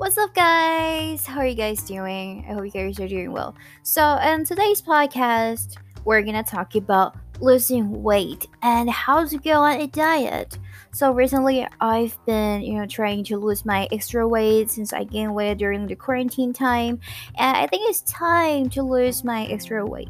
What's 0.00 0.16
up, 0.16 0.32
guys? 0.34 1.26
How 1.26 1.40
are 1.40 1.46
you 1.46 1.54
guys 1.54 1.82
doing? 1.82 2.42
I 2.48 2.54
hope 2.54 2.64
you 2.64 2.70
guys 2.70 2.98
are 3.00 3.06
doing 3.06 3.32
well. 3.32 3.54
So, 3.82 4.16
in 4.16 4.46
today's 4.46 4.80
podcast, 4.80 5.76
we're 6.06 6.22
gonna 6.22 6.42
talk 6.42 6.74
about 6.74 7.16
losing 7.38 8.02
weight 8.02 8.46
and 8.62 8.88
how 8.88 9.26
to 9.26 9.36
go 9.36 9.60
on 9.60 9.78
a 9.78 9.86
diet. 9.86 10.58
So 10.92 11.12
recently, 11.12 11.66
I've 11.82 12.16
been, 12.24 12.62
you 12.62 12.78
know, 12.78 12.86
trying 12.86 13.24
to 13.24 13.36
lose 13.36 13.66
my 13.66 13.88
extra 13.92 14.26
weight 14.26 14.70
since 14.70 14.94
I 14.94 15.04
gained 15.04 15.34
weight 15.34 15.58
during 15.58 15.86
the 15.86 15.96
quarantine 15.96 16.54
time, 16.54 16.98
and 17.36 17.56
I 17.58 17.66
think 17.66 17.90
it's 17.90 18.00
time 18.00 18.70
to 18.70 18.82
lose 18.82 19.22
my 19.22 19.44
extra 19.48 19.84
weight. 19.84 20.08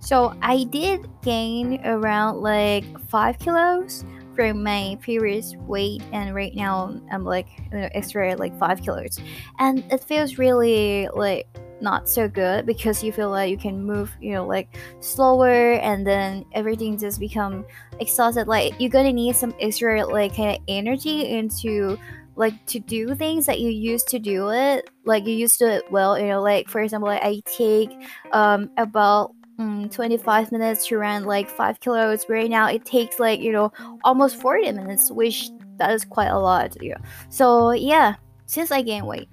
So 0.00 0.36
I 0.42 0.64
did 0.64 1.08
gain 1.22 1.80
around 1.86 2.40
like 2.40 2.84
five 3.08 3.38
kilos 3.38 4.04
from 4.38 4.62
my 4.62 4.96
previous 5.02 5.56
weight 5.66 6.00
and 6.12 6.32
right 6.32 6.54
now 6.54 6.94
i'm 7.10 7.24
like 7.24 7.48
you 7.72 7.80
know, 7.80 7.88
extra 7.92 8.36
like 8.36 8.56
five 8.56 8.80
kilos. 8.80 9.18
And 9.58 9.82
it 9.90 10.04
feels 10.04 10.38
really 10.38 11.08
like 11.12 11.48
not 11.80 12.08
so 12.08 12.28
good 12.28 12.64
because 12.64 13.02
you 13.02 13.10
feel 13.10 13.30
like 13.30 13.50
you 13.50 13.58
can 13.58 13.82
move 13.82 14.16
you 14.20 14.34
know 14.34 14.46
like 14.46 14.76
slower 15.00 15.72
and 15.72 16.06
then 16.06 16.44
everything 16.52 16.96
just 16.96 17.18
become 17.18 17.66
exhausted. 17.98 18.46
Like 18.46 18.74
you're 18.78 18.90
gonna 18.90 19.12
need 19.12 19.34
some 19.34 19.56
extra 19.58 20.06
like 20.06 20.36
kind 20.36 20.56
of 20.56 20.62
energy 20.68 21.30
into 21.30 21.98
like 22.36 22.64
to 22.66 22.78
do 22.78 23.16
things 23.16 23.44
that 23.46 23.58
you 23.58 23.70
used 23.70 24.06
to 24.10 24.20
do 24.20 24.50
it. 24.50 24.88
Like 25.04 25.26
you 25.26 25.34
used 25.34 25.58
to 25.58 25.78
it 25.78 25.90
well 25.90 26.16
you 26.16 26.28
know 26.28 26.40
like 26.40 26.68
for 26.68 26.80
example 26.80 27.08
like 27.08 27.24
i 27.24 27.42
take 27.56 27.90
um 28.30 28.70
about 28.76 29.32
mm, 29.58 29.90
25 29.90 30.52
minutes 30.52 30.86
to 30.86 30.98
run 30.98 31.24
like 31.24 31.48
5 31.48 31.80
kilos. 31.80 32.26
Right 32.28 32.50
now 32.50 32.68
it 32.68 32.84
takes 32.84 33.18
like 33.18 33.40
you 33.40 33.52
know 33.52 33.72
almost 34.04 34.36
40 34.40 34.72
minutes 34.72 35.10
which 35.10 35.50
that 35.76 35.90
is 35.92 36.04
quite 36.04 36.28
a 36.28 36.38
lot 36.38 36.76
yeah. 36.80 36.98
So 37.28 37.72
yeah 37.72 38.14
since 38.46 38.70
i 38.70 38.82
gained 38.82 39.06
weight. 39.06 39.28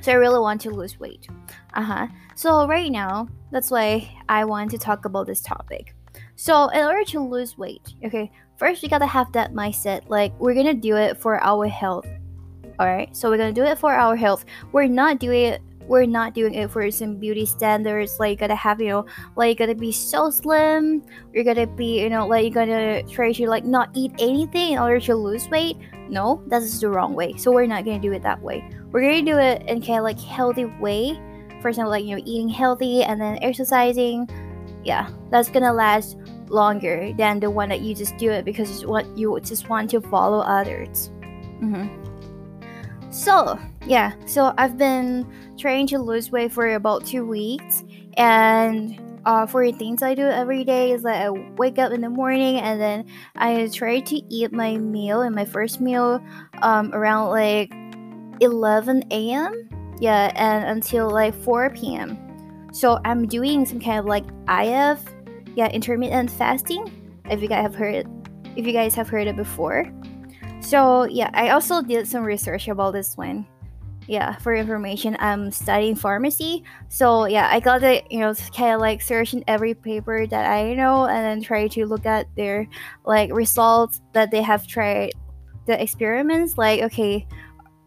So 0.00 0.12
i 0.12 0.14
really 0.16 0.40
want 0.40 0.60
to 0.62 0.70
lose 0.70 0.98
weight. 0.98 1.28
Uh-huh. 1.74 2.08
So 2.34 2.66
right 2.66 2.90
now 2.90 3.28
that's 3.50 3.70
why 3.70 4.08
i 4.28 4.44
want 4.44 4.70
to 4.72 4.78
talk 4.78 5.04
about 5.04 5.26
this 5.26 5.40
topic. 5.40 5.94
So 6.36 6.68
in 6.68 6.84
order 6.84 7.04
to 7.04 7.20
lose 7.20 7.56
weight 7.56 7.94
okay 8.04 8.30
first 8.56 8.82
we 8.82 8.88
gotta 8.88 9.06
have 9.06 9.30
that 9.32 9.52
mindset 9.52 10.02
like 10.08 10.32
we're 10.40 10.54
gonna 10.54 10.74
do 10.74 10.96
it 10.96 11.16
for 11.16 11.42
our 11.42 11.66
health 11.66 12.06
all 12.78 12.86
right 12.86 13.14
so 13.14 13.30
we're 13.30 13.36
gonna 13.36 13.52
do 13.52 13.64
it 13.64 13.78
for 13.78 13.92
our 13.92 14.16
health. 14.16 14.44
We're 14.72 14.88
not 14.88 15.18
doing 15.18 15.44
it 15.52 15.62
we're 15.86 16.06
not 16.06 16.34
doing 16.34 16.54
it 16.54 16.70
for 16.70 16.90
some 16.90 17.16
beauty 17.16 17.46
standards 17.46 18.18
like 18.18 18.30
you 18.30 18.36
gotta 18.36 18.54
have 18.54 18.80
you 18.80 18.88
know 18.88 19.06
like 19.36 19.48
you 19.50 19.54
gotta 19.66 19.74
be 19.74 19.92
so 19.92 20.30
slim. 20.30 21.02
You're 21.32 21.44
gonna 21.44 21.66
be 21.66 22.00
you 22.00 22.10
know 22.10 22.26
like 22.26 22.44
you're 22.44 22.54
gonna 22.54 23.02
try 23.04 23.32
to 23.32 23.48
like 23.48 23.64
not 23.64 23.90
eat 23.94 24.12
anything 24.18 24.72
in 24.72 24.78
order 24.78 25.00
to 25.00 25.14
lose 25.14 25.48
weight. 25.48 25.76
No 26.08 26.42
that's 26.46 26.80
the 26.80 26.88
wrong 26.88 27.14
way. 27.14 27.36
So 27.36 27.50
we're 27.52 27.66
not 27.66 27.84
gonna 27.84 28.00
do 28.00 28.12
it 28.12 28.22
that 28.22 28.40
way. 28.40 28.68
We're 28.90 29.02
gonna 29.02 29.22
do 29.22 29.38
it 29.38 29.62
in 29.68 29.80
kind 29.82 29.98
of 29.98 30.04
like 30.04 30.20
healthy 30.20 30.66
way. 30.66 31.20
For 31.60 31.68
example 31.68 31.90
like 31.90 32.04
you 32.04 32.16
know 32.16 32.22
eating 32.24 32.48
healthy 32.48 33.02
and 33.02 33.20
then 33.20 33.38
exercising. 33.42 34.28
Yeah 34.84 35.10
that's 35.30 35.48
gonna 35.48 35.72
last 35.72 36.16
longer 36.48 37.12
than 37.16 37.40
the 37.40 37.50
one 37.50 37.68
that 37.70 37.80
you 37.80 37.94
just 37.94 38.16
do 38.18 38.30
it 38.30 38.44
because 38.44 38.84
what 38.84 39.06
you 39.16 39.38
just 39.40 39.68
want 39.68 39.90
to 39.90 40.00
follow 40.00 40.40
others. 40.40 41.10
Mm-hmm. 41.60 42.02
So 43.12 43.58
yeah 43.86 44.12
so 44.26 44.54
i've 44.58 44.76
been 44.78 45.26
trying 45.58 45.86
to 45.86 45.98
lose 45.98 46.32
weight 46.32 46.50
for 46.50 46.74
about 46.74 47.04
two 47.04 47.24
weeks 47.24 47.84
and 48.16 48.98
uh, 49.24 49.46
for 49.46 49.64
the 49.64 49.72
things 49.72 50.02
I 50.02 50.14
do 50.14 50.26
every 50.26 50.64
day 50.64 50.92
is 50.92 51.02
that 51.02 51.24
I 51.24 51.30
wake 51.30 51.78
up 51.78 51.92
in 51.92 52.00
the 52.00 52.10
morning 52.10 52.58
and 52.58 52.80
then 52.80 53.06
I 53.36 53.68
try 53.72 54.00
to 54.00 54.16
eat 54.34 54.52
my 54.52 54.76
meal 54.76 55.22
and 55.22 55.34
my 55.34 55.44
first 55.44 55.80
meal 55.80 56.20
um, 56.62 56.92
around 56.92 57.30
like 57.30 57.72
11 58.40 59.04
a.m. 59.10 59.68
Yeah, 60.00 60.32
and 60.34 60.64
until 60.64 61.08
like 61.10 61.34
4 61.34 61.70
p.m. 61.70 62.18
So 62.72 62.98
I'm 63.04 63.26
doing 63.28 63.64
some 63.64 63.78
kind 63.78 63.98
of 63.98 64.06
like 64.06 64.24
IF, 64.48 65.00
yeah, 65.54 65.68
intermittent 65.68 66.30
fasting. 66.30 66.90
If 67.30 67.40
you 67.40 67.48
guys 67.48 67.62
have 67.62 67.74
heard, 67.74 68.06
if 68.56 68.66
you 68.66 68.72
guys 68.72 68.94
have 68.94 69.08
heard 69.08 69.28
it 69.28 69.36
before. 69.36 69.92
So 70.62 71.04
yeah, 71.04 71.30
I 71.34 71.50
also 71.50 71.82
did 71.82 72.08
some 72.08 72.24
research 72.24 72.68
about 72.68 72.92
this 72.92 73.16
one. 73.16 73.46
Yeah 74.08 74.34
for 74.38 74.52
information 74.52 75.16
i'm 75.20 75.52
studying 75.52 75.94
pharmacy. 75.94 76.64
So 76.88 77.26
yeah 77.26 77.48
i 77.52 77.60
got 77.60 77.78
to 77.82 78.02
you 78.10 78.18
know 78.18 78.34
kind 78.56 78.74
of 78.74 78.80
like 78.80 79.00
search 79.00 79.32
in 79.32 79.44
every 79.46 79.74
paper 79.74 80.26
that 80.26 80.50
i 80.50 80.74
know 80.74 81.06
and 81.06 81.22
then 81.24 81.40
try 81.40 81.68
to 81.68 81.86
look 81.86 82.04
at 82.04 82.26
their 82.34 82.66
like 83.04 83.32
results 83.32 84.00
that 84.12 84.32
they 84.32 84.42
have 84.42 84.66
tried 84.66 85.12
the 85.66 85.80
experiments. 85.80 86.58
Like 86.58 86.82
okay 86.82 87.26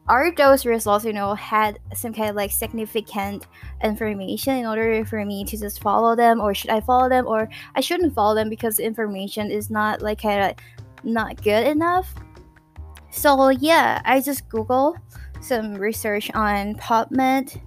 are 0.07 0.31
those 0.35 0.65
results 0.65 1.03
you 1.03 1.13
know 1.13 1.33
had 1.33 1.79
some 1.93 2.13
kind 2.13 2.29
of 2.29 2.35
like 2.35 2.51
significant 2.51 3.47
information 3.83 4.55
in 4.55 4.65
order 4.65 5.03
for 5.05 5.25
me 5.25 5.43
to 5.43 5.57
just 5.57 5.81
follow 5.81 6.15
them 6.15 6.39
or 6.39 6.53
should 6.53 6.69
i 6.69 6.79
follow 6.79 7.09
them 7.09 7.25
or 7.25 7.49
i 7.75 7.81
shouldn't 7.81 8.13
follow 8.13 8.35
them 8.35 8.49
because 8.49 8.77
the 8.77 8.85
information 8.85 9.49
is 9.49 9.69
not 9.69 10.01
like 10.01 10.21
kind 10.21 10.43
of 10.43 10.55
not 11.03 11.41
good 11.41 11.65
enough 11.65 12.13
so 13.15 13.49
yeah 13.49 14.01
i 14.05 14.19
just 14.19 14.47
google 14.49 14.95
some 15.45 15.75
research 15.75 16.31
on 16.33 16.75
PubMed, 16.75 17.61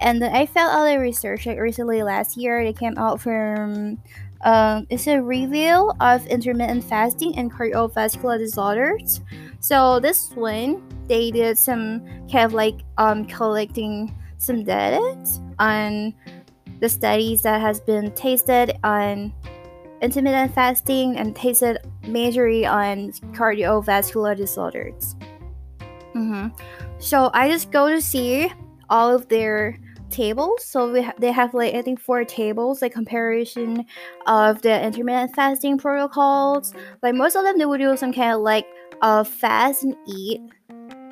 and 0.00 0.22
I 0.24 0.46
found 0.46 0.88
a 0.88 0.98
research 0.98 1.46
like 1.46 1.58
recently 1.58 2.02
last 2.02 2.36
year. 2.36 2.64
They 2.64 2.72
came 2.72 2.98
out 2.98 3.20
from 3.20 3.98
um, 4.42 4.86
it's 4.90 5.06
a 5.06 5.20
review 5.20 5.92
of 6.00 6.26
intermittent 6.26 6.84
fasting 6.84 7.36
and 7.36 7.52
cardiovascular 7.52 8.38
disorders. 8.38 9.20
So 9.60 10.00
this 10.00 10.30
one, 10.32 10.82
they 11.06 11.30
did 11.30 11.58
some 11.58 12.00
kind 12.30 12.46
of 12.46 12.54
like 12.54 12.80
um, 12.96 13.26
collecting 13.26 14.14
some 14.38 14.64
data 14.64 14.98
on 15.58 16.14
the 16.80 16.88
studies 16.88 17.42
that 17.42 17.60
has 17.60 17.80
been 17.80 18.10
tasted 18.12 18.78
on 18.82 19.34
intermittent 20.00 20.54
fasting 20.54 21.18
and 21.18 21.36
tasted 21.36 21.78
majorly 22.12 22.70
on 22.70 23.12
cardiovascular 23.34 24.36
disorders. 24.36 25.16
Mm-hmm. 26.14 26.48
So 26.98 27.30
I 27.32 27.48
just 27.48 27.70
go 27.70 27.88
to 27.88 28.00
see 28.00 28.52
all 28.88 29.14
of 29.14 29.28
their 29.28 29.78
tables. 30.10 30.64
So 30.64 30.92
we 30.92 31.02
ha- 31.02 31.14
they 31.18 31.32
have 31.32 31.54
like 31.54 31.74
I 31.74 31.82
think 31.82 32.00
four 32.00 32.24
tables, 32.24 32.82
like 32.82 32.92
comparison 32.92 33.86
of 34.26 34.62
the 34.62 34.84
intermittent 34.84 35.34
fasting 35.34 35.78
protocols. 35.78 36.74
Like 37.02 37.14
most 37.14 37.36
of 37.36 37.44
them, 37.44 37.58
they 37.58 37.66
would 37.66 37.80
do 37.80 37.96
some 37.96 38.12
kind 38.12 38.34
of 38.34 38.40
like 38.40 38.66
uh 39.02 39.24
fast 39.24 39.84
and 39.84 39.96
eat. 40.06 40.40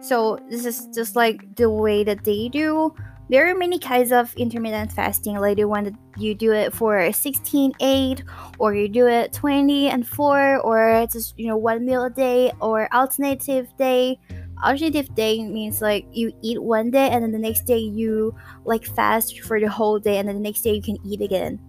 So 0.01 0.39
this 0.51 0.65
is 0.65 0.89
just 0.95 1.17
like 1.17 1.57
the 1.57 1.71
way 1.71 2.05
that 2.05 2.25
they 2.25 2.49
do. 2.49 2.95
There 3.29 3.47
are 3.51 3.55
many 3.55 3.79
kinds 3.79 4.11
of 4.11 4.35
intermittent 4.37 4.93
fasting, 4.93 5.37
like 5.37 5.57
the 5.57 5.69
one 5.69 5.85
that 5.85 5.95
you 6.17 6.35
do 6.35 6.53
it 6.53 6.73
for 6.73 7.13
16 7.13 7.73
8, 7.79 8.25
or 8.59 8.75
you 8.75 8.89
do 8.89 9.07
it 9.07 9.33
20 9.35 9.91
and 9.91 10.07
4, 10.07 10.61
or 10.61 10.91
it's 11.03 11.13
just 11.13 11.39
you 11.39 11.47
know 11.47 11.57
one 11.57 11.85
meal 11.85 12.05
a 12.05 12.11
day, 12.11 12.53
or 12.61 12.93
alternative 12.95 13.69
day. 13.79 14.19
Alternative 14.65 15.15
day 15.15 15.45
means 15.45 15.81
like 15.81 16.07
you 16.11 16.33
eat 16.43 16.61
one 16.61 16.91
day 16.91 17.11
and 17.11 17.23
then 17.23 17.31
the 17.31 17.39
next 17.39 17.63
day 17.63 17.79
you 17.79 18.35
like 18.65 18.85
fast 18.85 19.41
for 19.43 19.61
the 19.61 19.69
whole 19.69 20.01
day 20.01 20.19
and 20.19 20.29
then 20.29 20.35
the 20.35 20.43
next 20.43 20.63
day 20.63 20.75
you 20.75 20.83
can 20.83 20.97
eat 21.07 21.21
again. 21.21 21.61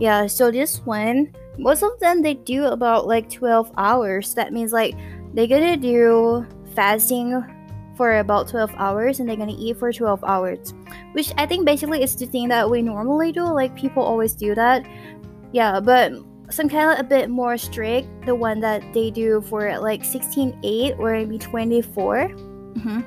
Yeah 0.00 0.26
so 0.26 0.50
this 0.50 0.78
one 0.86 1.30
most 1.58 1.82
of 1.82 1.98
them 2.00 2.22
they 2.22 2.34
do 2.34 2.64
about 2.64 3.06
like 3.06 3.28
12 3.28 3.72
hours. 3.76 4.32
That 4.32 4.54
means 4.54 4.72
like 4.72 4.94
they're 5.34 5.46
gonna 5.46 5.76
do 5.76 6.46
fasting 6.74 7.44
for 7.98 8.20
about 8.20 8.48
12 8.48 8.72
hours 8.78 9.20
and 9.20 9.28
they're 9.28 9.36
gonna 9.36 9.54
eat 9.58 9.76
for 9.76 9.92
12 9.92 10.24
hours 10.24 10.72
which 11.12 11.34
i 11.36 11.44
think 11.44 11.66
basically 11.66 12.02
is 12.02 12.16
the 12.16 12.24
thing 12.24 12.48
that 12.48 12.70
we 12.70 12.80
normally 12.80 13.32
do 13.32 13.42
like 13.42 13.74
people 13.76 14.02
always 14.02 14.32
do 14.32 14.54
that 14.54 14.86
yeah 15.52 15.80
but 15.80 16.12
some 16.50 16.68
kind 16.68 16.92
of 16.92 17.04
a 17.04 17.08
bit 17.08 17.28
more 17.28 17.56
strict, 17.56 18.08
the 18.24 18.34
one 18.34 18.60
that 18.60 18.82
they 18.92 19.10
do 19.10 19.40
for 19.42 19.78
like 19.78 20.04
16 20.04 20.58
8 20.62 20.94
or 20.98 21.12
maybe 21.12 21.38
24. 21.38 22.28
Mm-hmm. 22.28 23.00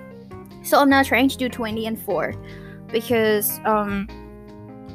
So 0.63 0.79
I'm 0.79 0.89
not 0.89 1.05
trying 1.05 1.29
to 1.29 1.37
do 1.37 1.49
20 1.49 1.87
and 1.87 1.99
4 1.99 2.35
because 2.91 3.59
um 3.65 4.07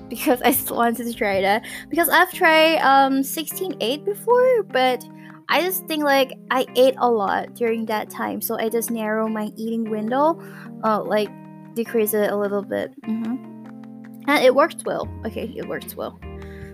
because 0.08 0.40
I 0.44 0.52
still 0.52 0.76
wanted 0.76 1.06
to 1.06 1.14
try 1.14 1.40
that 1.40 1.64
because 1.88 2.08
I've 2.08 2.32
tried 2.32 2.78
um 2.78 3.22
16 3.22 3.76
8 3.80 4.04
before, 4.04 4.62
but 4.64 5.04
I 5.48 5.62
just 5.62 5.86
think 5.86 6.02
like 6.02 6.32
I 6.50 6.66
ate 6.74 6.94
a 6.98 7.10
lot 7.10 7.54
during 7.54 7.86
that 7.86 8.10
time, 8.10 8.40
so 8.40 8.58
I 8.58 8.68
just 8.68 8.90
narrow 8.90 9.28
my 9.28 9.52
eating 9.56 9.88
window, 9.88 10.40
uh, 10.82 11.02
like 11.02 11.28
decrease 11.74 12.14
it 12.14 12.30
a 12.30 12.36
little 12.36 12.62
bit. 12.62 12.92
Mm-hmm. 13.02 14.26
And 14.28 14.44
it 14.44 14.54
worked 14.54 14.84
well. 14.84 15.08
Okay, 15.24 15.52
it 15.56 15.68
works 15.68 15.94
well. 15.94 16.18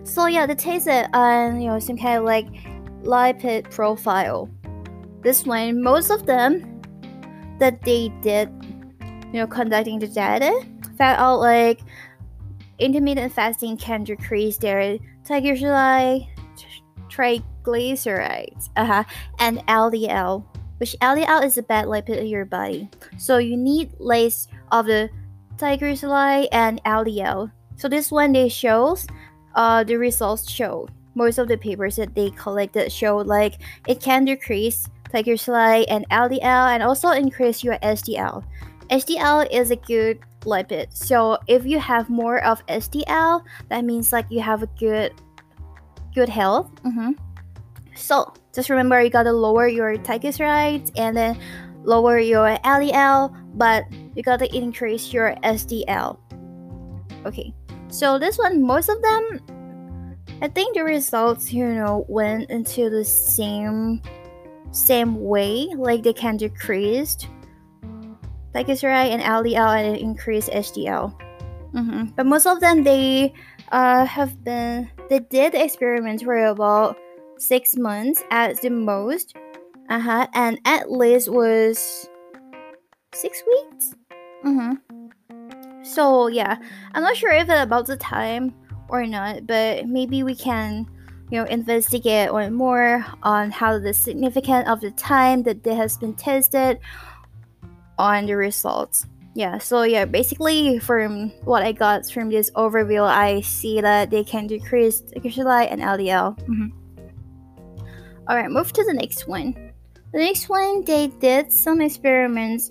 So 0.04 0.26
yeah, 0.26 0.46
the 0.46 0.54
taste 0.54 0.86
it 0.86 1.08
on 1.12 1.60
you 1.60 1.69
know 1.69 1.78
some 1.78 1.98
kind 1.98 2.19
of 2.19 2.24
like 2.24 2.46
lipid 3.02 3.70
profile. 3.70 4.48
This 5.20 5.44
one, 5.44 5.82
most 5.82 6.10
of 6.10 6.26
them 6.26 6.80
that 7.58 7.82
they 7.82 8.08
did, 8.22 8.48
you 9.32 9.40
know, 9.40 9.46
conducting 9.46 9.98
the 9.98 10.08
data, 10.08 10.50
found 10.96 11.20
out 11.20 11.38
like 11.38 11.80
intermittent 12.78 13.32
fasting 13.32 13.76
can 13.76 14.02
decrease 14.02 14.56
their 14.58 14.98
triglyceride, 15.25 16.26
triglycerides, 17.12 18.70
uh-huh, 18.76 19.05
and 19.38 19.59
LDL, 19.67 20.44
which 20.79 20.97
LDL 21.00 21.44
is 21.44 21.59
a 21.59 21.62
bad 21.62 21.87
lipid 21.87 22.19
in 22.19 22.26
your 22.26 22.44
body. 22.44 22.88
So 23.19 23.38
you 23.38 23.56
need 23.56 23.93
less 23.99 24.49
of 24.70 24.87
the 24.87 25.11
triglyceride 25.56 26.49
and 26.53 26.82
LDL. 26.85 27.53
So 27.76 27.88
this 27.88 28.11
one 28.11 28.32
they 28.32 28.49
shows 28.49 29.06
uh, 29.55 29.85
the 29.85 29.97
results 29.97 30.50
show 30.50 30.88
most 31.14 31.38
of 31.38 31.49
the 31.49 31.59
papers 31.59 31.97
that 31.97 32.14
they 32.14 32.31
collected 32.31 32.91
show 32.91 33.19
like 33.19 33.61
it 33.87 34.00
can 34.00 34.25
decrease 34.25 34.88
triglyceride 35.11 35.85
and 35.88 36.09
LDL 36.09 36.73
and 36.73 36.82
also 36.82 37.11
increase 37.11 37.62
your 37.62 37.76
HDL. 37.79 38.44
HDL 38.91 39.49
is 39.50 39.70
a 39.70 39.76
good 39.76 40.20
lipid. 40.43 40.93
So 40.93 41.38
if 41.47 41.67
you 41.67 41.79
have 41.79 42.09
more 42.09 42.43
of 42.44 42.64
HDL, 42.67 43.44
that 43.69 43.85
means 43.85 44.12
like 44.12 44.26
you 44.31 44.41
have 44.41 44.62
a 44.62 44.69
good 44.79 45.12
good 46.14 46.29
health. 46.29 46.70
Mm-hmm. 46.85 47.12
So 47.94 48.32
just 48.55 48.70
remember 48.70 49.00
you 49.03 49.11
gotta 49.11 49.32
lower 49.32 49.67
your 49.69 49.97
triglycerides 49.97 50.93
and 50.97 51.17
then 51.17 51.38
lower 51.85 52.19
your 52.19 52.56
LDL, 52.64 53.35
but 53.55 53.85
you 54.14 54.23
gotta 54.23 54.55
increase 54.55 55.12
your 55.12 55.35
HDL. 55.43 56.19
Okay, 57.25 57.55
so 57.88 58.19
this 58.19 58.38
one, 58.38 58.62
most 58.62 58.88
of 58.88 59.00
them, 59.03 60.26
I 60.41 60.49
think 60.49 60.76
the 60.76 60.85
results, 60.85 61.53
you 61.53 61.67
know, 61.67 62.05
went 62.09 62.50
into 62.50 62.91
the 62.91 63.05
same 63.05 64.03
same 64.73 65.20
way, 65.20 65.69
like 65.76 66.03
they 66.03 66.14
can 66.14 66.38
decrease 66.38 67.19
triglyceride 68.55 69.11
and 69.11 69.23
LDL 69.23 69.76
and 69.76 69.97
increase 69.97 70.49
HDL. 70.49 71.14
Mm-hmm. 71.73 72.05
But 72.17 72.26
most 72.26 72.47
of 72.47 72.61
them, 72.61 72.85
they 72.85 73.32
uh, 73.70 74.05
have 74.05 74.43
been, 74.44 74.91
they 75.08 75.20
did 75.20 75.54
experiments 75.54 76.22
for 76.22 76.46
about 76.46 76.96
six 77.38 77.76
months 77.76 78.22
at 78.31 78.60
the 78.60 78.70
most. 78.70 79.34
Uh-huh. 79.88 80.26
And 80.34 80.58
at 80.64 80.90
least 80.90 81.31
was 81.31 82.08
six 83.14 83.43
weeks. 83.46 83.94
Mm-hmm. 84.44 85.82
So 85.82 86.28
yeah, 86.28 86.56
I'm 86.94 87.02
not 87.02 87.16
sure 87.16 87.32
if 87.32 87.49
it's 87.49 87.62
about 87.62 87.87
the 87.87 87.96
time 87.96 88.54
or 88.88 89.06
not, 89.06 89.46
but 89.46 89.87
maybe 89.87 90.22
we 90.22 90.34
can, 90.34 90.87
you 91.31 91.38
know, 91.38 91.44
investigate 91.44 92.28
on 92.28 92.54
more 92.54 93.04
on 93.22 93.50
how 93.50 93.78
the 93.78 93.93
significance 93.93 94.69
of 94.69 94.81
the 94.81 94.93
time 94.93 95.43
that 95.43 95.66
it 95.66 95.75
has 95.75 95.99
been 95.99 96.14
tested 96.14 96.78
on 97.99 98.26
the 98.26 98.37
results. 98.37 99.06
Yeah, 99.34 99.58
so 99.58 99.82
yeah, 99.84 100.05
basically 100.05 100.79
from 100.79 101.31
what 101.44 101.62
I 101.62 101.73
got 101.73 102.11
from 102.11 102.29
this 102.29 102.50
overview, 102.50 103.02
I 103.02 103.40
see 103.40 103.81
that 103.81 104.11
they 104.11 104.25
can 104.25 104.46
decrease 104.46 105.00
triglyceride 105.00 105.73
and 105.73 105.81
LDL. 105.81 106.38
Mm-hmm. 106.38 106.82
All 108.29 108.37
right, 108.37 108.50
move 108.50 108.73
to 108.75 108.84
the 108.84 108.93
next 108.93 109.26
one. 109.26 109.55
The 110.12 110.19
next 110.19 110.50
one, 110.50 110.84
they 110.84 111.06
did 111.06 111.50
some 111.50 111.81
experiments. 111.81 112.70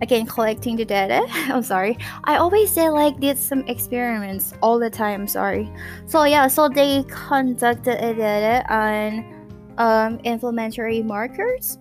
Again, 0.00 0.26
collecting 0.26 0.76
the 0.76 0.84
data. 0.84 1.26
I'm 1.30 1.62
sorry. 1.62 1.98
I 2.24 2.36
always 2.36 2.70
say 2.70 2.88
like 2.88 3.20
did 3.20 3.38
some 3.38 3.60
experiments 3.68 4.54
all 4.62 4.78
the 4.78 4.90
time. 4.90 5.26
Sorry. 5.26 5.70
So 6.06 6.24
yeah, 6.24 6.48
so 6.48 6.68
they 6.68 7.04
conducted 7.08 8.02
a 8.02 8.14
data 8.14 8.64
on 8.72 9.46
um, 9.78 10.20
inflammatory 10.24 11.02
markers. 11.02 11.78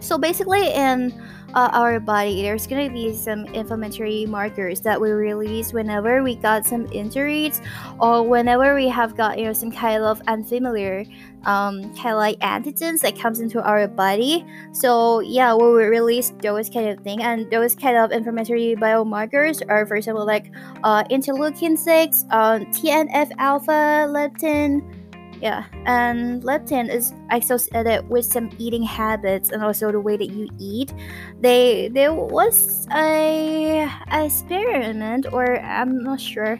So 0.00 0.18
basically, 0.18 0.72
in 0.72 1.12
uh, 1.54 1.70
our 1.72 1.98
body, 1.98 2.42
there's 2.42 2.66
gonna 2.66 2.90
be 2.90 3.14
some 3.14 3.46
inflammatory 3.46 4.26
markers 4.26 4.80
that 4.82 5.00
we 5.00 5.10
release 5.10 5.72
whenever 5.72 6.22
we 6.22 6.36
got 6.36 6.66
some 6.66 6.86
injuries 6.92 7.60
or 7.98 8.22
whenever 8.22 8.74
we 8.74 8.88
have 8.88 9.16
got 9.16 9.38
you 9.38 9.46
know 9.46 9.52
some 9.52 9.72
kind 9.72 10.02
of 10.02 10.20
unfamiliar 10.26 11.04
um, 11.44 11.82
kind 11.94 12.10
of 12.10 12.16
like 12.16 12.38
antigens 12.40 13.00
that 13.00 13.18
comes 13.18 13.40
into 13.40 13.62
our 13.62 13.88
body. 13.88 14.44
So 14.72 15.20
yeah, 15.20 15.54
we 15.54 15.62
will 15.62 15.88
release 15.88 16.32
those 16.42 16.68
kind 16.68 16.88
of 16.88 17.02
thing, 17.02 17.22
and 17.22 17.50
those 17.50 17.74
kind 17.74 17.96
of 17.96 18.12
inflammatory 18.12 18.76
biomarkers 18.76 19.62
are, 19.68 19.86
for 19.86 19.96
example, 19.96 20.26
like 20.26 20.50
uh, 20.84 21.04
interleukin 21.04 21.78
six, 21.78 22.24
uh, 22.30 22.58
TNF 22.76 23.30
alpha, 23.38 24.06
leptin 24.10 24.97
yeah, 25.40 25.64
and 25.86 26.42
leptin 26.42 26.90
is 26.90 27.12
associated 27.30 28.08
with 28.08 28.24
some 28.24 28.50
eating 28.58 28.82
habits 28.82 29.50
and 29.50 29.62
also 29.62 29.92
the 29.92 30.00
way 30.00 30.16
that 30.16 30.30
you 30.30 30.48
eat. 30.58 30.92
They 31.40 31.88
there 31.88 32.12
was 32.12 32.86
a, 32.94 33.88
a 34.10 34.24
experiment, 34.24 35.32
or 35.32 35.60
I'm 35.60 36.02
not 36.02 36.20
sure. 36.20 36.58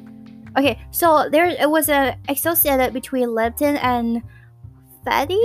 Okay, 0.57 0.79
so 0.91 1.29
there 1.31 1.47
it 1.47 1.69
was 1.69 1.89
a 1.89 2.17
associated 2.29 2.93
between 2.93 3.29
leptin 3.29 3.79
and 3.83 4.23
fatty, 5.05 5.41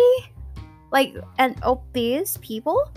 like 0.91 1.15
and 1.39 1.57
obese 1.63 2.37
people. 2.41 2.91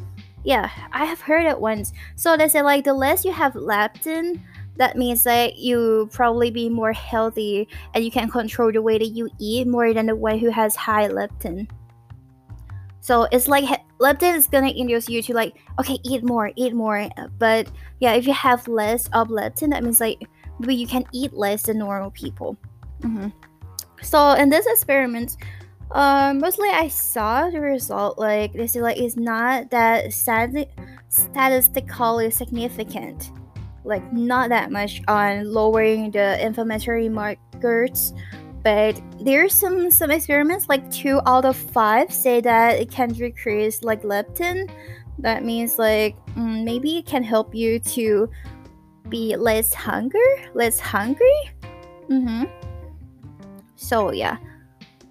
Yeah, 0.44 0.70
I 0.92 1.04
have 1.04 1.20
heard 1.20 1.46
it 1.46 1.58
once. 1.58 1.92
So 2.14 2.36
they 2.36 2.48
said 2.48 2.62
like 2.62 2.84
the 2.84 2.94
less 2.94 3.24
you 3.24 3.32
have 3.32 3.54
leptin, 3.54 4.40
that 4.78 4.96
means 4.96 5.24
that 5.24 5.56
you 5.56 6.08
probably 6.12 6.50
be 6.50 6.68
more 6.68 6.92
healthy 6.92 7.68
and 7.94 8.04
you 8.04 8.10
can 8.10 8.30
control 8.30 8.72
the 8.72 8.82
way 8.82 8.98
that 8.98 9.06
you 9.06 9.28
eat 9.38 9.66
more 9.66 9.92
than 9.94 10.06
the 10.06 10.16
one 10.16 10.38
who 10.38 10.50
has 10.50 10.76
high 10.76 11.08
leptin. 11.08 11.68
So 13.00 13.28
it's 13.30 13.48
like 13.48 13.64
leptin 14.00 14.34
is 14.34 14.48
gonna 14.48 14.70
induce 14.70 15.08
you 15.08 15.22
to 15.22 15.34
like 15.34 15.56
okay 15.78 15.98
eat 16.04 16.24
more, 16.24 16.50
eat 16.56 16.74
more. 16.74 17.08
But 17.38 17.70
yeah, 18.00 18.12
if 18.12 18.26
you 18.26 18.32
have 18.32 18.66
less 18.68 19.08
of 19.12 19.28
leptin, 19.28 19.70
that 19.70 19.82
means 19.84 20.00
like 20.00 20.22
maybe 20.58 20.74
you 20.74 20.86
can 20.86 21.04
eat 21.12 21.32
less 21.32 21.62
than 21.64 21.78
normal 21.78 22.10
people. 22.10 22.56
Mm-hmm. 23.00 23.28
So 24.02 24.32
in 24.32 24.50
this 24.50 24.66
experiment, 24.66 25.36
uh, 25.92 26.34
mostly 26.36 26.68
I 26.68 26.88
saw 26.88 27.48
the 27.48 27.60
result 27.60 28.18
like 28.18 28.52
this 28.52 28.76
is 28.76 28.82
like 28.82 28.98
it's 28.98 29.16
not 29.16 29.70
that 29.70 30.12
stat- 30.12 30.68
statistically 31.08 32.30
significant 32.30 33.30
like 33.86 34.12
not 34.12 34.50
that 34.50 34.70
much 34.70 35.00
on 35.08 35.50
lowering 35.50 36.10
the 36.10 36.44
inflammatory 36.44 37.08
markers 37.08 38.12
but 38.66 39.00
there's 39.20 39.54
some 39.54 39.92
some 39.92 40.10
experiments 40.10 40.68
like 40.68 40.90
two 40.90 41.20
out 41.24 41.44
of 41.44 41.56
five 41.56 42.12
say 42.12 42.40
that 42.40 42.80
it 42.80 42.90
can 42.90 43.12
decrease 43.12 43.84
like 43.84 44.02
leptin. 44.02 44.68
That 45.20 45.44
means 45.44 45.78
like 45.78 46.16
mm, 46.34 46.64
maybe 46.64 46.98
it 46.98 47.06
can 47.06 47.22
help 47.22 47.54
you 47.54 47.78
to 47.94 48.28
be 49.08 49.36
less 49.36 49.72
hunger 49.72 50.18
less 50.54 50.80
hungry? 50.80 51.38
Mm-hmm. 52.10 52.46
So 53.76 54.10
yeah. 54.10 54.36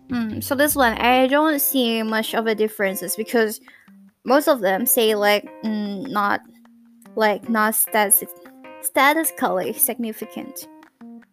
Mm, 0.10 0.44
so 0.44 0.54
this 0.54 0.76
one 0.76 0.94
i 0.98 1.26
don't 1.26 1.60
see 1.60 2.04
much 2.04 2.36
of 2.36 2.46
a 2.46 2.54
differences 2.54 3.16
because 3.16 3.62
most 4.26 4.50
of 4.50 4.60
them 4.60 4.86
say 4.86 5.16
like 5.16 5.50
mm, 5.64 6.06
not 6.10 6.42
like 7.16 7.50
not 7.50 7.74
statistic 7.74 8.30
statistically 8.86 9.74
significant. 9.74 10.68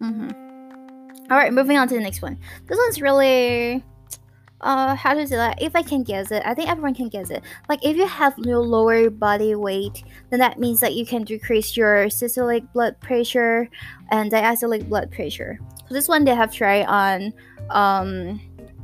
Mm-hmm. 0.00 1.30
All 1.30 1.38
right, 1.38 1.52
moving 1.52 1.78
on 1.78 1.88
to 1.88 1.94
the 1.94 2.00
next 2.00 2.22
one. 2.22 2.38
This 2.66 2.78
one's 2.78 3.00
really 3.00 3.84
uh 4.62 4.94
how 4.94 5.12
to 5.12 5.26
say 5.26 5.36
that 5.36 5.60
if 5.60 5.74
i 5.74 5.82
can 5.82 6.02
guess 6.02 6.30
it 6.30 6.42
i 6.46 6.54
think 6.54 6.68
everyone 6.68 6.94
can 6.94 7.08
guess 7.08 7.30
it 7.30 7.42
like 7.68 7.84
if 7.84 7.96
you 7.96 8.06
have 8.06 8.36
no 8.38 8.60
lower 8.60 9.10
body 9.10 9.54
weight 9.54 10.04
then 10.30 10.38
that 10.38 10.58
means 10.58 10.80
that 10.80 10.94
you 10.94 11.04
can 11.04 11.24
decrease 11.24 11.76
your 11.76 12.06
systolic 12.06 12.64
blood 12.72 12.98
pressure 13.00 13.68
and 14.10 14.30
diastolic 14.30 14.88
blood 14.88 15.10
pressure 15.10 15.58
so 15.88 15.94
this 15.94 16.08
one 16.08 16.24
they 16.24 16.34
have 16.34 16.52
tried 16.52 16.84
on 16.86 17.32
um 17.70 18.40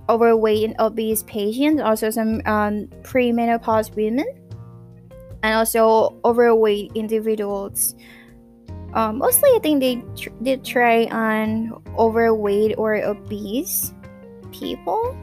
overweight 0.08 0.64
and 0.64 0.74
obese 0.80 1.22
patients 1.24 1.80
also 1.80 2.10
some 2.10 2.42
um 2.46 2.86
premenopause 3.02 3.94
women 3.94 4.26
and 5.44 5.54
also 5.54 6.18
overweight 6.24 6.90
individuals 6.94 7.94
um, 8.94 9.18
mostly, 9.18 9.50
I 9.50 9.58
think 9.62 9.80
they 9.80 10.02
tr- 10.16 10.30
did 10.42 10.64
try 10.64 11.04
on 11.06 11.82
overweight 11.98 12.76
or 12.78 12.94
obese 12.96 13.92
people, 14.52 15.16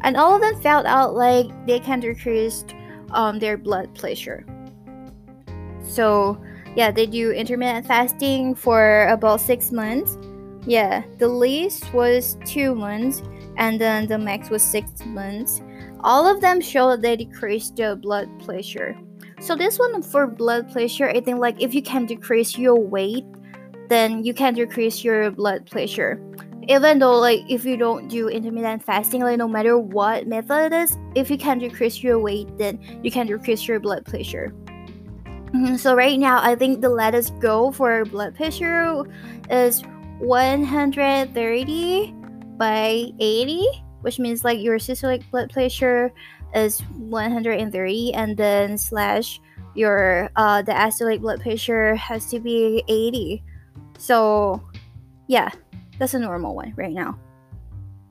and 0.00 0.16
all 0.16 0.34
of 0.34 0.40
them 0.40 0.60
felt 0.62 0.86
out 0.86 1.14
like 1.14 1.46
they 1.66 1.78
can 1.78 2.00
decrease 2.00 2.64
um, 3.10 3.38
their 3.38 3.56
blood 3.56 3.94
pressure. 3.94 4.46
So, 5.82 6.40
yeah, 6.74 6.90
they 6.90 7.06
do 7.06 7.32
intermittent 7.32 7.86
fasting 7.86 8.54
for 8.54 9.06
about 9.08 9.40
six 9.40 9.72
months. 9.72 10.18
Yeah, 10.66 11.04
the 11.18 11.28
least 11.28 11.92
was 11.94 12.36
two 12.44 12.74
months, 12.74 13.22
and 13.56 13.80
then 13.80 14.06
the 14.06 14.18
max 14.18 14.50
was 14.50 14.62
six 14.62 15.04
months. 15.04 15.62
All 16.00 16.26
of 16.26 16.40
them 16.40 16.60
show 16.60 16.90
that 16.90 17.02
they 17.02 17.16
decreased 17.16 17.76
their 17.76 17.94
blood 17.94 18.28
pressure. 18.44 18.96
So 19.40 19.54
this 19.54 19.78
one 19.78 20.02
for 20.02 20.26
blood 20.26 20.72
pressure, 20.72 21.08
I 21.08 21.20
think 21.20 21.38
like 21.38 21.60
if 21.60 21.74
you 21.74 21.82
can 21.82 22.06
decrease 22.06 22.56
your 22.56 22.76
weight, 22.78 23.24
then 23.88 24.24
you 24.24 24.34
can 24.34 24.54
decrease 24.54 25.04
your 25.04 25.30
blood 25.30 25.70
pressure. 25.70 26.20
Even 26.68 26.98
though 26.98 27.18
like 27.18 27.44
if 27.48 27.64
you 27.64 27.76
don't 27.76 28.08
do 28.08 28.28
intermittent 28.28 28.82
fasting, 28.82 29.22
like 29.22 29.38
no 29.38 29.46
matter 29.46 29.78
what 29.78 30.26
method 30.26 30.72
it 30.72 30.76
is, 30.76 30.98
if 31.14 31.30
you 31.30 31.38
can 31.38 31.58
decrease 31.58 32.02
your 32.02 32.18
weight, 32.18 32.48
then 32.58 32.80
you 33.02 33.10
can 33.10 33.26
decrease 33.26 33.68
your 33.68 33.78
blood 33.78 34.04
pressure. 34.04 34.52
Mm-hmm. 35.54 35.76
So 35.76 35.94
right 35.94 36.18
now, 36.18 36.42
I 36.42 36.56
think 36.56 36.80
the 36.80 36.88
latest 36.88 37.38
goal 37.38 37.70
for 37.72 38.04
blood 38.04 38.34
pressure 38.34 39.04
is 39.48 39.82
130 40.18 42.14
by 42.56 43.12
80, 43.20 43.66
which 44.00 44.18
means 44.18 44.42
like 44.44 44.58
your 44.60 44.78
systolic 44.78 45.22
blood 45.30 45.52
pressure 45.52 46.12
is 46.54 46.80
130 46.98 48.14
and 48.14 48.36
then 48.36 48.78
slash 48.78 49.40
your 49.74 50.30
uh 50.36 50.62
the 50.62 50.72
diastolic 50.72 51.20
blood 51.20 51.40
pressure 51.40 51.94
has 51.94 52.26
to 52.26 52.40
be 52.40 52.82
80 52.88 53.42
so 53.98 54.62
yeah 55.28 55.50
that's 55.98 56.14
a 56.14 56.18
normal 56.18 56.54
one 56.54 56.74
right 56.76 56.92
now. 56.92 57.18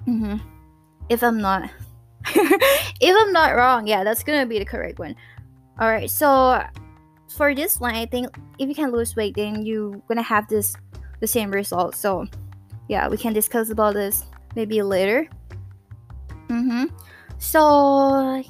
Mm-hmm. 0.08 0.38
if 1.10 1.24
i'm 1.24 1.42
not 1.42 1.70
if 2.26 3.16
i'm 3.18 3.34
not 3.34 3.56
wrong 3.56 3.88
yeah 3.88 4.04
that's 4.04 4.24
gonna 4.24 4.46
be 4.46 4.60
the 4.60 4.66
correct 4.66 5.00
one. 5.00 5.16
All 5.80 5.90
right 5.90 6.10
so 6.10 6.64
for 7.36 7.56
this 7.56 7.80
one 7.80 7.96
i 7.96 8.06
think 8.06 8.30
if 8.60 8.70
you 8.70 8.76
can 8.76 8.92
lose 8.92 9.16
weight 9.16 9.36
then 9.36 9.66
you 9.66 10.02
gonna 10.08 10.22
have 10.22 10.48
this 10.48 10.76
the 11.22 11.28
same 11.28 11.50
result. 11.50 11.96
So 11.96 12.28
yeah 12.88 13.08
we 13.08 13.18
can 13.18 13.34
discuss 13.34 13.70
about 13.70 13.96
this 13.96 14.26
maybe 14.56 14.82
later. 14.84 15.28
Mm-hmm 16.50 16.86
so 17.38 18.44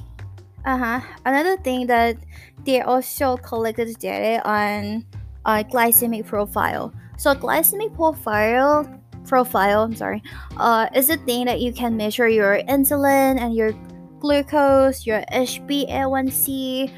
uh-huh. 0.65 0.99
Another 1.25 1.57
thing 1.57 1.85
that 1.87 2.17
they 2.65 2.81
also 2.81 3.37
collected 3.37 3.97
data 3.99 4.41
on 4.49 5.05
uh, 5.45 5.63
glycemic 5.63 6.25
profile. 6.25 6.91
So 7.17 7.35
glycemic 7.35 7.93
profile 7.95 8.89
profile 9.25 9.81
i'm 9.83 9.95
sorry 9.95 10.21
uh, 10.57 10.87
is 10.93 11.09
a 11.09 11.17
thing 11.17 11.45
that 11.45 11.59
you 11.59 11.73
can 11.73 11.97
measure 11.97 12.29
your 12.29 12.61
insulin 12.69 13.41
and 13.41 13.55
your 13.55 13.73
glucose 14.19 15.05
your 15.05 15.21
hba1c 15.33 16.91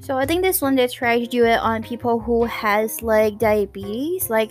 so 0.00 0.18
i 0.18 0.26
think 0.26 0.42
this 0.42 0.60
one 0.60 0.74
they 0.74 0.86
try 0.88 1.18
to 1.18 1.26
do 1.26 1.44
it 1.44 1.58
on 1.60 1.82
people 1.82 2.18
who 2.18 2.44
has 2.44 3.02
like 3.02 3.38
diabetes. 3.38 4.28
Like 4.28 4.50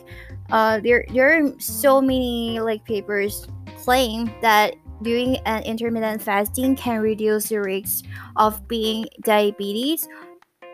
uh, 0.49 0.79
there 0.79 1.05
there 1.13 1.43
are 1.43 1.59
so 1.59 2.01
many 2.01 2.59
like 2.59 2.85
papers 2.85 3.47
claim 3.83 4.31
that 4.41 4.75
doing 5.01 5.37
an 5.45 5.63
intermittent 5.63 6.21
fasting 6.21 6.75
can 6.75 7.01
reduce 7.01 7.49
the 7.49 7.57
risk 7.57 8.05
of 8.35 8.67
being 8.67 9.05
diabetes. 9.21 10.07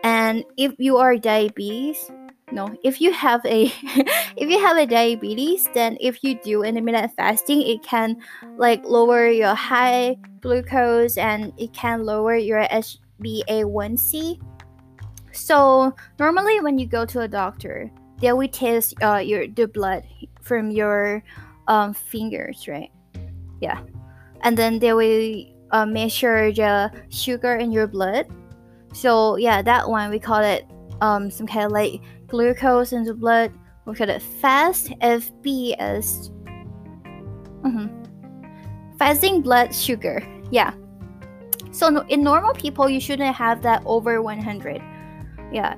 And 0.02 0.44
if 0.56 0.74
you 0.78 0.96
are 0.98 1.16
diabetes 1.16 2.10
no 2.50 2.74
if 2.82 2.98
you 2.98 3.12
have 3.12 3.44
a 3.44 3.64
if 4.38 4.48
you 4.48 4.58
have 4.58 4.78
a 4.78 4.86
diabetes 4.86 5.68
then 5.74 5.98
if 6.00 6.24
you 6.24 6.34
do 6.40 6.62
intermittent 6.62 7.12
fasting 7.14 7.60
it 7.60 7.82
can 7.82 8.16
like 8.56 8.82
lower 8.84 9.28
your 9.28 9.54
high 9.54 10.16
glucose 10.40 11.18
and 11.18 11.52
it 11.58 11.70
can 11.74 12.06
lower 12.06 12.36
your 12.36 12.64
hba1c 12.72 14.40
so 15.30 15.94
normally 16.18 16.58
when 16.60 16.78
you 16.78 16.86
go 16.86 17.04
to 17.04 17.20
a 17.20 17.28
doctor 17.28 17.90
they 18.20 18.32
will 18.32 18.48
test 18.48 18.94
uh, 19.02 19.18
your 19.18 19.46
the 19.46 19.66
blood 19.66 20.04
from 20.42 20.70
your 20.70 21.22
um, 21.68 21.94
fingers, 21.94 22.66
right? 22.66 22.90
Yeah, 23.60 23.80
and 24.42 24.56
then 24.56 24.78
they 24.78 24.92
will 24.92 25.44
uh, 25.70 25.86
measure 25.86 26.52
the 26.52 26.90
sugar 27.10 27.56
in 27.56 27.72
your 27.72 27.86
blood. 27.86 28.26
So 28.92 29.36
yeah, 29.36 29.62
that 29.62 29.88
one 29.88 30.10
we 30.10 30.18
call 30.18 30.42
it 30.42 30.66
um, 31.00 31.30
some 31.30 31.46
kind 31.46 31.66
of 31.66 31.72
like 31.72 32.00
glucose 32.26 32.92
in 32.92 33.04
the 33.04 33.14
blood. 33.14 33.52
We 33.84 33.94
call 33.94 34.08
it 34.08 34.22
fast 34.22 34.88
FBS. 35.00 36.30
Mm-hmm. 37.62 38.96
Fasting 38.98 39.42
blood 39.42 39.74
sugar. 39.74 40.22
Yeah. 40.50 40.72
So 41.70 42.04
in 42.08 42.22
normal 42.22 42.54
people, 42.54 42.88
you 42.88 43.00
shouldn't 43.00 43.34
have 43.34 43.62
that 43.62 43.82
over 43.86 44.20
100. 44.20 44.82
Yeah, 45.52 45.76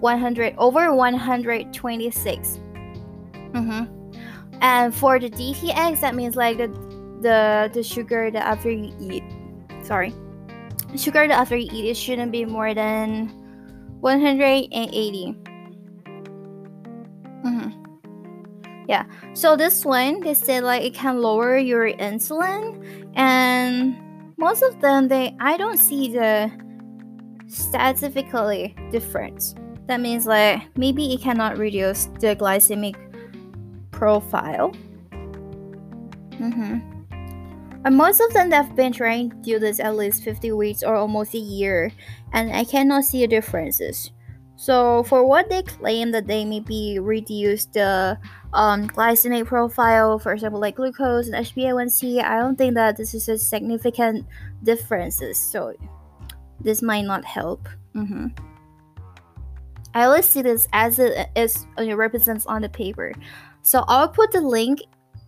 100 0.00 0.54
over 0.58 0.92
126 0.92 2.60
mm-hmm. 3.52 3.84
and 4.60 4.94
for 4.94 5.18
the 5.18 5.30
dtx 5.30 6.00
that 6.00 6.14
means 6.14 6.36
like 6.36 6.58
the 6.58 6.68
the 7.26 7.70
the 7.74 7.82
sugar 7.82 8.30
that 8.30 8.46
after 8.46 8.70
you 8.70 8.94
eat 9.00 9.24
sorry 9.82 10.14
sugar 10.94 11.26
that 11.26 11.34
after 11.34 11.56
you 11.56 11.68
eat 11.72 11.90
it 11.90 11.96
shouldn't 11.96 12.30
be 12.30 12.44
more 12.44 12.72
than 12.72 13.26
180 14.00 15.36
mm-hmm. 17.42 17.70
yeah 18.88 19.04
so 19.34 19.56
this 19.56 19.84
one 19.84 20.20
they 20.20 20.34
said 20.34 20.62
like 20.62 20.82
it 20.82 20.94
can 20.94 21.20
lower 21.20 21.58
your 21.58 21.90
insulin 21.98 22.78
and 23.16 23.98
most 24.38 24.62
of 24.62 24.80
them 24.80 25.08
they 25.08 25.34
i 25.40 25.56
don't 25.56 25.78
see 25.78 26.12
the 26.12 26.50
statistically 27.48 28.74
difference 28.92 29.54
that 29.86 30.00
means 30.00 30.26
like 30.26 30.62
maybe 30.76 31.12
it 31.14 31.20
cannot 31.20 31.58
reduce 31.58 32.06
the 32.20 32.34
glycemic 32.36 32.94
profile. 33.96 34.72
Mm-hmm. 36.32 36.95
And 37.84 37.96
most 37.96 38.20
of 38.20 38.32
them 38.32 38.50
have 38.50 38.74
been 38.74 38.92
trying 38.92 39.30
to 39.30 39.36
do 39.36 39.58
this 39.58 39.80
at 39.80 39.96
least 39.96 40.24
50 40.24 40.52
weeks 40.52 40.82
or 40.82 40.94
almost 40.96 41.34
a 41.34 41.38
year, 41.38 41.92
and 42.32 42.52
I 42.52 42.64
cannot 42.64 43.04
see 43.04 43.20
the 43.20 43.28
differences. 43.28 44.10
So, 44.56 45.02
for 45.04 45.24
what 45.26 45.50
they 45.50 45.62
claim 45.62 46.12
that 46.12 46.26
they 46.26 46.44
maybe 46.44 46.98
reduce 46.98 47.66
the 47.66 48.18
um, 48.54 48.88
glycemic 48.88 49.46
profile, 49.46 50.18
for 50.18 50.32
example, 50.32 50.58
like 50.58 50.76
glucose 50.76 51.28
and 51.28 51.36
HbA1c, 51.36 52.24
I 52.24 52.38
don't 52.38 52.56
think 52.56 52.74
that 52.74 52.96
this 52.96 53.12
is 53.12 53.28
a 53.28 53.38
significant 53.38 54.26
differences. 54.62 55.38
So, 55.38 55.74
this 56.60 56.80
might 56.80 57.04
not 57.04 57.24
help. 57.24 57.68
Mm-hmm. 57.94 58.28
I 59.96 60.04
always 60.04 60.26
see 60.26 60.42
this 60.42 60.68
as 60.74 60.98
it 60.98 61.28
is 61.34 61.66
it 61.78 61.94
represents 61.94 62.44
on 62.44 62.60
the 62.60 62.68
paper. 62.68 63.14
So 63.62 63.82
I'll 63.88 64.08
put 64.08 64.30
the 64.30 64.42
link 64.42 64.80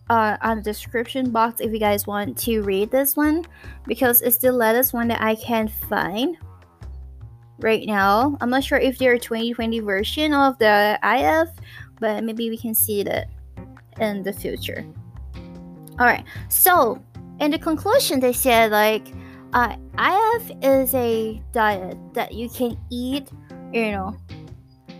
uh, 0.09 0.37
on 0.41 0.57
the 0.57 0.63
description 0.63 1.31
box 1.31 1.61
if 1.61 1.71
you 1.71 1.79
guys 1.79 2.07
want 2.07 2.37
to 2.37 2.61
read 2.63 2.91
this 2.91 3.15
one 3.15 3.45
because 3.85 4.21
it's 4.21 4.37
the 4.37 4.51
latest 4.51 4.93
one 4.93 5.07
that 5.07 5.21
I 5.21 5.35
can 5.35 5.67
find 5.67 6.37
right 7.59 7.85
now. 7.85 8.37
I'm 8.41 8.49
not 8.49 8.63
sure 8.63 8.79
if 8.79 8.97
they're 8.97 9.17
2020 9.17 9.79
version 9.81 10.33
of 10.33 10.57
the 10.57 10.99
IF, 11.03 11.49
but 11.99 12.23
maybe 12.23 12.49
we 12.49 12.57
can 12.57 12.73
see 12.73 13.03
that 13.03 13.29
in 13.99 14.23
the 14.23 14.33
future. 14.33 14.85
All 15.99 16.05
right. 16.05 16.23
So 16.47 17.03
in 17.39 17.51
the 17.51 17.59
conclusion, 17.59 18.19
they 18.19 18.33
said 18.33 18.71
like 18.71 19.07
uh, 19.53 19.75
IF 19.97 20.51
is 20.61 20.93
a 20.93 21.41
diet 21.51 21.97
that 22.13 22.33
you 22.33 22.49
can 22.49 22.77
eat, 22.89 23.29
you 23.73 23.91
know, 23.91 24.17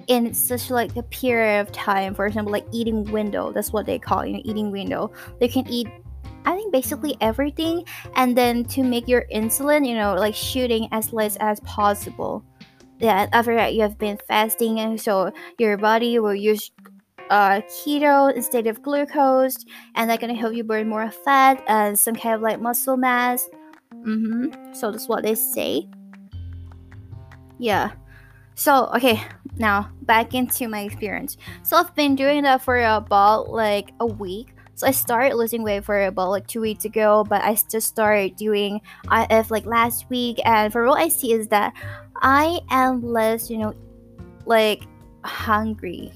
in 0.10 0.34
such 0.34 0.70
like 0.70 0.94
a 0.98 1.04
period 1.04 1.62
of 1.62 1.72
time 1.72 2.14
for 2.14 2.26
example 2.26 2.52
like 2.52 2.66
eating 2.72 3.04
window 3.12 3.52
that's 3.52 3.72
what 3.72 3.86
they 3.86 3.98
call 3.98 4.26
you 4.26 4.34
know 4.34 4.42
eating 4.44 4.72
window 4.72 5.12
they 5.40 5.48
can 5.48 5.66
eat 5.70 5.88
I 6.46 6.56
think 6.56 6.72
basically 6.72 7.18
everything, 7.22 7.84
and 8.16 8.36
then 8.36 8.64
to 8.66 8.82
make 8.82 9.08
your 9.08 9.26
insulin, 9.32 9.86
you 9.86 9.94
know, 9.94 10.16
like 10.16 10.34
shooting 10.34 10.88
as 10.92 11.12
less 11.12 11.36
as 11.42 11.60
possible. 11.62 12.44
Yeah, 12.98 13.28
after 13.34 13.54
that 13.56 13.76
you 13.76 13.82
have 13.82 13.98
been 13.98 14.18
fasting, 14.28 14.80
and 14.80 15.00
so 15.00 15.32
your 15.58 15.78
body 15.78 16.18
will 16.18 16.34
use 16.34 16.72
uh, 17.30 17.62
keto 17.70 18.34
instead 18.34 18.68
of 18.68 18.82
glucose, 18.82 19.66
and 19.96 20.10
that's 20.10 20.22
gonna 20.22 20.34
help 20.34 20.54
you 20.54 20.64
burn 20.64 20.88
more 20.88 21.12
fat 21.12 21.64
and 21.68 22.00
some 22.00 22.16
kind 22.16 22.36
of 22.36 22.42
like 22.42 22.60
muscle 22.60 22.98
mass. 22.98 23.48
Mm-hmm. 23.94 24.74
So 24.74 24.92
that's 24.92 25.08
what 25.08 25.24
they 25.24 25.36
say. 25.36 25.88
Yeah. 27.58 27.92
So 28.60 28.88
okay, 28.94 29.24
now 29.56 29.90
back 30.02 30.34
into 30.34 30.68
my 30.68 30.82
experience. 30.82 31.38
So 31.64 31.78
I've 31.78 31.96
been 31.96 32.18
doing 32.18 32.44
that 32.44 32.62
for 32.62 32.78
about 32.84 33.48
like 33.48 33.94
a 34.02 34.06
week. 34.06 34.54
So 34.76 34.86
I 34.86 34.92
started 34.92 35.36
losing 35.36 35.64
weight 35.64 35.86
for 35.86 36.08
about 36.08 36.30
like 36.30 36.46
two 36.46 36.60
weeks 36.60 36.84
ago, 36.84 37.24
but 37.24 37.42
I 37.42 37.56
just 37.56 37.88
started 37.88 38.36
doing 38.36 38.82
IF 39.10 39.50
like 39.50 39.66
last 39.66 40.10
week. 40.10 40.42
And 40.44 40.74
for 40.74 40.86
what 40.86 41.00
I 41.00 41.08
see 41.08 41.32
is 41.32 41.48
that 41.48 41.74
I 42.18 42.60
am 42.70 43.02
less, 43.02 43.50
you 43.50 43.60
know, 43.60 43.74
like 44.46 44.84
hungry. 45.24 46.12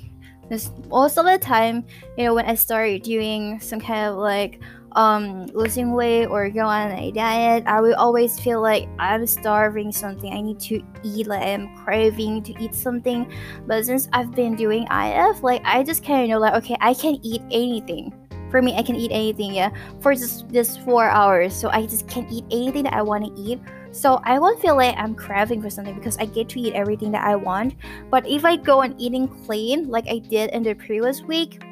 Most 0.89 1.17
of 1.17 1.25
the 1.25 1.37
time, 1.39 1.85
you 2.17 2.25
know, 2.25 2.35
when 2.35 2.45
I 2.45 2.55
started 2.55 3.03
doing 3.03 3.57
some 3.61 3.79
kind 3.79 4.09
of 4.09 4.17
like 4.17 4.59
um, 4.95 5.45
losing 5.47 5.93
weight 5.93 6.27
or 6.27 6.49
go 6.49 6.65
on 6.65 6.91
a 6.91 7.11
diet, 7.11 7.63
I 7.65 7.81
will 7.81 7.95
always 7.95 8.39
feel 8.39 8.61
like 8.61 8.87
I'm 8.99 9.25
starving 9.27 9.91
something. 9.91 10.31
I 10.31 10.41
need 10.41 10.59
to 10.61 10.81
eat, 11.03 11.27
like 11.27 11.43
I'm 11.43 11.75
craving 11.77 12.43
to 12.43 12.63
eat 12.63 12.75
something. 12.75 13.31
But 13.67 13.85
since 13.85 14.09
I've 14.13 14.31
been 14.31 14.55
doing 14.55 14.87
IF, 14.91 15.43
like 15.43 15.61
I 15.65 15.83
just 15.83 16.03
kind 16.03 16.23
of 16.23 16.29
know, 16.29 16.39
like, 16.39 16.53
okay, 16.63 16.77
I 16.79 16.93
can 16.93 17.19
eat 17.23 17.41
anything. 17.51 18.13
For 18.51 18.61
me, 18.61 18.75
I 18.75 18.83
can 18.83 18.95
eat 18.95 19.11
anything, 19.11 19.55
yeah, 19.55 19.71
for 19.99 20.13
just 20.13 20.47
this 20.49 20.77
four 20.77 21.09
hours. 21.09 21.55
So 21.55 21.69
I 21.69 21.87
just 21.87 22.07
can 22.07 22.27
eat 22.31 22.45
anything 22.51 22.83
that 22.83 22.93
I 22.93 23.01
want 23.01 23.25
to 23.25 23.41
eat. 23.41 23.59
So 23.91 24.21
I 24.23 24.37
won't 24.37 24.61
feel 24.61 24.75
like 24.75 24.95
I'm 24.97 25.15
craving 25.15 25.61
for 25.61 25.69
something 25.69 25.95
because 25.95 26.17
I 26.17 26.25
get 26.25 26.49
to 26.49 26.59
eat 26.59 26.73
everything 26.73 27.11
that 27.11 27.23
I 27.23 27.35
want. 27.35 27.75
But 28.11 28.27
if 28.27 28.45
I 28.45 28.57
go 28.57 28.83
on 28.83 28.93
eating 28.99 29.27
clean, 29.27 29.89
like 29.89 30.05
I 30.07 30.19
did 30.19 30.51
in 30.51 30.61
the 30.63 30.75
previous 30.75 31.21
week, 31.21 31.63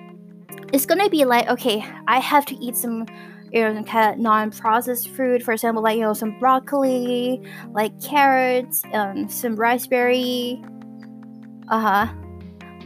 it's 0.74 0.86
gonna 0.86 1.10
be 1.10 1.26
like 1.26 1.48
okay 1.50 1.84
i 2.08 2.20
have 2.20 2.46
to 2.46 2.56
eat 2.56 2.76
some 2.76 3.06
you 3.52 3.62
know 3.62 3.84
kind 3.84 4.14
of 4.14 4.20
non-processed 4.20 5.10
food. 5.10 5.44
For 5.44 5.52
example 5.52 5.84
like 5.84 5.98
you 5.98 6.04
know 6.04 6.14
some 6.14 6.38
broccoli 6.40 7.42
like 7.72 8.00
carrots 8.02 8.84
um 8.94 9.30
some 9.30 9.56
raspberry 9.56 10.62
uh-huh. 11.70 12.14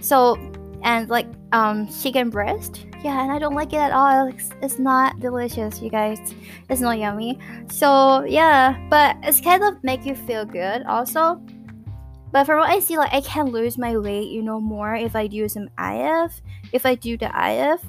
So 0.01 0.37
and 0.83 1.09
like 1.09 1.27
um 1.51 1.87
chicken 1.87 2.29
breast. 2.29 2.85
Yeah 3.03 3.21
and 3.21 3.31
i 3.31 3.37
don't 3.37 3.53
like 3.53 3.73
it 3.73 3.77
at 3.77 3.91
all. 3.91 4.27
It's, 4.27 4.49
it's 4.61 4.79
not 4.79 5.19
delicious 5.19 5.81
you 5.81 5.89
guys. 5.89 6.33
It's 6.69 6.81
not 6.81 6.97
yummy. 6.97 7.39
So 7.69 8.23
yeah 8.23 8.75
but 8.89 9.17
it's 9.23 9.41
kind 9.41 9.63
of 9.63 9.83
make 9.83 10.05
you 10.05 10.15
feel 10.15 10.45
good 10.45 10.83
also 10.83 11.41
But 12.35 12.43
from 12.43 12.59
what 12.59 12.69
I 12.69 12.81
see, 12.81 12.97
like 12.97 13.13
I 13.13 13.21
can 13.21 13.45
lose 13.45 13.77
my 13.77 13.97
weight, 13.97 14.27
you 14.27 14.43
know, 14.43 14.59
more 14.59 14.93
if 14.93 15.15
I 15.15 15.25
do 15.25 15.47
some 15.47 15.69
IF. 15.79 16.41
If 16.73 16.85
I 16.85 16.95
do 16.95 17.15
the 17.15 17.31
IF 17.31 17.79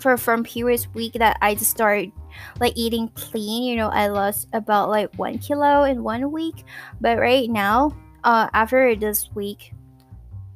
for 0.00 0.16
from 0.16 0.44
previous 0.44 0.86
week 0.94 1.14
that 1.14 1.36
I 1.42 1.56
just 1.56 1.72
started 1.72 2.12
like 2.60 2.74
eating 2.76 3.08
clean, 3.08 3.64
you 3.64 3.74
know, 3.74 3.88
I 3.88 4.06
lost 4.06 4.46
about 4.52 4.88
like 4.88 5.12
one 5.16 5.38
kilo 5.38 5.82
in 5.82 6.04
one 6.04 6.30
week. 6.30 6.62
But 7.00 7.18
right 7.18 7.50
now, 7.50 7.90
uh, 8.22 8.48
after 8.54 8.94
this 8.94 9.28
week, 9.34 9.72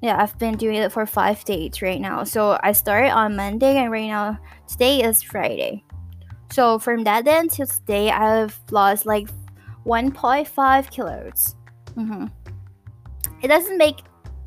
yeah, 0.00 0.22
I've 0.22 0.38
been 0.38 0.56
doing 0.56 0.76
it 0.76 0.92
for 0.92 1.04
five 1.04 1.44
days 1.44 1.82
right 1.82 2.00
now. 2.00 2.22
So 2.22 2.60
I 2.62 2.70
started 2.70 3.10
on 3.10 3.34
Monday, 3.34 3.76
and 3.76 3.90
right 3.90 4.06
now 4.06 4.38
today 4.68 5.02
is 5.02 5.20
Friday. 5.20 5.82
So 6.52 6.78
from 6.78 7.02
that 7.02 7.24
then 7.24 7.48
till 7.48 7.66
today, 7.66 8.12
I've 8.12 8.56
lost 8.70 9.04
like 9.04 9.26
1.5 9.84 10.90
kilos. 10.92 11.56
Mm-hmm. 11.96 12.26
It 13.44 13.48
doesn't 13.48 13.76
make 13.76 14.00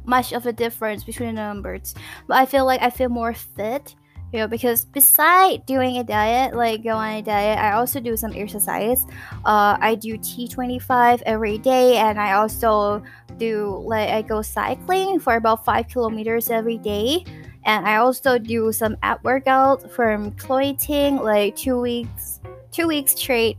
much 0.06 0.34
of 0.34 0.48
a 0.48 0.52
difference 0.52 1.04
between 1.04 1.36
the 1.36 1.42
numbers, 1.42 1.94
but 2.28 2.38
I 2.38 2.48
feel 2.48 2.66
like 2.66 2.82
I 2.82 2.90
feel 2.90 3.10
more 3.10 3.32
fit 3.32 3.94
you 4.34 4.40
know 4.40 4.48
because 4.48 4.86
beside 4.86 5.66
doing 5.66 6.00
a 6.00 6.04
diet 6.04 6.54
like 6.54 6.84
go 6.84 6.90
on 6.90 7.14
a 7.14 7.22
diet 7.22 7.58
i 7.60 7.72
also 7.72 8.00
do 8.02 8.18
some 8.18 8.34
exercise. 8.34 9.06
Uh, 9.46 9.78
i 9.80 9.96
do 9.96 10.18
t25 10.18 11.22
every 11.26 11.58
day 11.60 11.96
and 11.98 12.20
i 12.20 12.34
also 12.34 13.02
do 13.38 13.82
like 13.86 14.10
i 14.10 14.22
go 14.22 14.42
cycling 14.42 15.20
for 15.20 15.36
about 15.36 15.64
five 15.64 15.88
kilometers 15.88 16.50
every 16.50 16.78
day. 16.78 17.24
And 17.66 17.88
i 17.88 17.98
also 17.98 18.38
do 18.38 18.72
some 18.72 18.98
ab 19.04 19.20
workout 19.24 19.92
from 19.92 20.32
chloe 20.32 20.74
ting 20.74 21.18
like 21.18 21.56
two 21.56 21.80
weeks 21.80 22.42
two 22.72 22.88
weeks 22.88 23.14
straight 23.14 23.58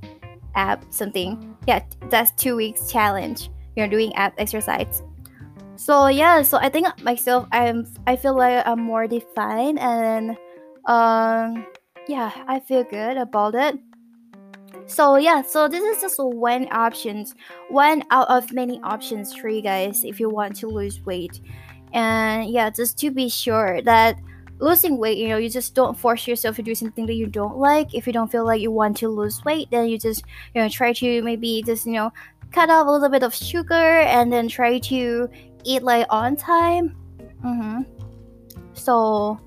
ab 0.54 0.84
something. 0.90 1.56
Yeah 1.66 1.84
that's 2.10 2.32
two 2.32 2.56
weeks 2.56 2.90
challenge 2.90 3.50
you're 3.76 3.88
doing 3.88 4.12
ab 4.16 4.32
exercise 4.36 5.02
so 5.78 6.08
yeah 6.08 6.42
so 6.42 6.58
i 6.58 6.68
think 6.68 6.86
myself 7.04 7.46
i'm 7.52 7.86
i 8.08 8.16
feel 8.16 8.36
like 8.36 8.66
i'm 8.66 8.80
more 8.80 9.06
defined 9.06 9.78
and 9.78 10.30
um 10.86 11.64
yeah 12.08 12.32
i 12.48 12.58
feel 12.58 12.82
good 12.84 13.16
about 13.16 13.54
it. 13.54 13.78
So 14.86 15.16
yeah 15.16 15.42
so 15.42 15.68
this 15.68 15.84
is 15.84 16.02
just 16.02 16.18
one 16.18 16.66
options 16.72 17.34
one 17.68 18.02
out 18.10 18.28
of 18.28 18.52
many 18.52 18.80
options 18.82 19.34
for 19.34 19.48
you 19.48 19.62
guys 19.62 20.02
if 20.02 20.18
you 20.18 20.28
want 20.28 20.56
to 20.56 20.66
lose 20.66 21.04
weight. 21.04 21.40
And 21.92 22.50
yeah 22.50 22.70
just 22.70 22.98
to 23.00 23.10
be 23.10 23.28
sure 23.28 23.80
that 23.82 24.18
losing 24.58 24.98
weight 24.98 25.18
you 25.18 25.28
know 25.28 25.36
you 25.36 25.48
just 25.48 25.74
don't 25.74 25.96
force 25.96 26.26
yourself 26.26 26.56
to 26.56 26.62
do 26.62 26.74
something 26.74 27.06
that 27.06 27.14
you 27.14 27.26
don't 27.26 27.58
like. 27.58 27.94
If 27.94 28.06
you 28.06 28.12
don't 28.12 28.32
feel 28.32 28.46
like 28.46 28.62
you 28.62 28.70
want 28.70 28.96
to 28.98 29.08
lose 29.08 29.44
weight 29.44 29.68
then 29.70 29.88
you 29.88 29.98
just 29.98 30.24
you 30.54 30.62
know 30.62 30.68
try 30.68 30.92
to 30.94 31.22
maybe 31.22 31.62
just 31.64 31.86
you 31.86 31.92
know 31.92 32.10
cut 32.50 32.70
off 32.70 32.86
a 32.86 32.90
little 32.90 33.10
bit 33.10 33.22
of 33.22 33.34
sugar 33.34 34.00
and 34.00 34.32
then 34.32 34.48
try 34.48 34.78
to 34.78 35.28
eat 35.64 35.82
like 35.82 36.06
on 36.10 36.36
time 36.36 36.96
mm-hmm. 37.42 37.82
so 38.74 39.38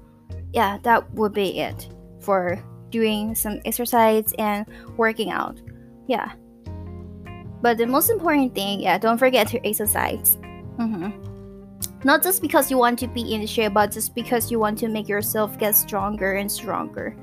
yeah, 0.53 0.77
that 0.83 1.11
would 1.13 1.33
be 1.33 1.59
it 1.59 1.87
for 2.19 2.61
doing 2.89 3.35
some 3.35 3.59
exercise 3.65 4.33
and 4.37 4.65
working 4.97 5.31
out. 5.31 5.59
Yeah. 6.07 6.33
But 7.61 7.77
the 7.77 7.85
most 7.85 8.09
important 8.09 8.53
thing, 8.55 8.81
yeah, 8.81 8.97
don't 8.97 9.17
forget 9.17 9.47
to 9.49 9.65
exercise. 9.65 10.37
Mm-hmm. 10.77 11.09
Not 12.03 12.23
just 12.23 12.41
because 12.41 12.71
you 12.71 12.77
want 12.77 12.97
to 12.99 13.07
be 13.07 13.33
in 13.33 13.45
shape, 13.45 13.73
but 13.73 13.91
just 13.91 14.15
because 14.15 14.51
you 14.51 14.59
want 14.59 14.77
to 14.79 14.87
make 14.87 15.07
yourself 15.07 15.57
get 15.57 15.75
stronger 15.75 16.33
and 16.33 16.51
stronger. 16.51 17.15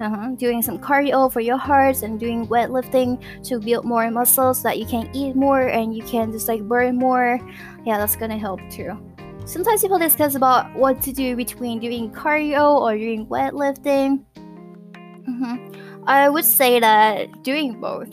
Uh-huh. 0.00 0.30
Doing 0.36 0.62
some 0.62 0.78
cardio 0.78 1.30
for 1.32 1.40
your 1.40 1.56
heart 1.56 2.02
and 2.02 2.20
doing 2.20 2.46
weightlifting 2.46 3.18
to 3.44 3.58
build 3.58 3.84
more 3.84 4.08
muscles 4.10 4.58
so 4.58 4.68
that 4.68 4.78
you 4.78 4.86
can 4.86 5.10
eat 5.14 5.34
more 5.34 5.68
and 5.68 5.94
you 5.94 6.02
can 6.04 6.30
just 6.30 6.46
like 6.46 6.62
burn 6.62 6.96
more. 6.96 7.40
Yeah, 7.84 7.98
that's 7.98 8.14
gonna 8.14 8.38
help 8.38 8.60
too. 8.70 8.96
Sometimes 9.44 9.82
people 9.82 9.98
discuss 9.98 10.34
about 10.34 10.72
what 10.74 11.02
to 11.02 11.12
do 11.12 11.34
between 11.34 11.80
doing 11.80 12.12
cardio 12.12 12.80
or 12.80 12.96
doing 12.96 13.26
weightlifting. 13.26 14.24
Mm-hmm. 15.26 15.67
I 16.08 16.30
would 16.30 16.46
say 16.46 16.80
that 16.80 17.42
doing 17.42 17.78
both 17.78 18.08